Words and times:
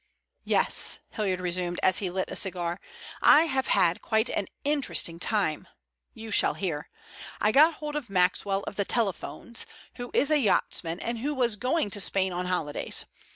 "Yes," 0.45 0.97
Hilliard 1.11 1.39
resumed 1.39 1.79
as 1.83 1.99
he 1.99 2.09
lit 2.09 2.31
a 2.31 2.35
cigar, 2.35 2.79
"I 3.21 3.43
have 3.43 3.67
had 3.67 4.01
quite 4.01 4.31
an 4.31 4.47
interesting 4.63 5.19
time. 5.19 5.67
You 6.15 6.31
shall 6.31 6.55
hear. 6.55 6.89
I 7.39 7.51
got 7.51 7.75
hold 7.75 7.95
of 7.95 8.09
Maxwell 8.09 8.63
of 8.63 8.77
the 8.77 8.83
telephones, 8.83 9.67
who 9.97 10.09
is 10.15 10.31
a 10.31 10.39
yachtsman, 10.39 10.99
and 11.01 11.19
who 11.19 11.35
was 11.35 11.55
going 11.55 11.91
to 11.91 12.01
Spain 12.01 12.33
on 12.33 12.47
holidays. 12.47 13.05